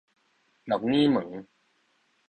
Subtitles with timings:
[0.65, 1.47] 鹿耳門